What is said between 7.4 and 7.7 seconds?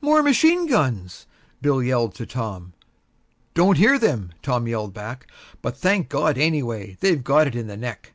it in